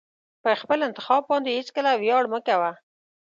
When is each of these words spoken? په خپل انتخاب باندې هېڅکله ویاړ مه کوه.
په 0.43 0.51
خپل 0.61 0.79
انتخاب 0.87 1.21
باندې 1.31 1.55
هېڅکله 1.57 1.91
ویاړ 2.01 2.23
مه 2.33 2.39
کوه. 2.47 2.71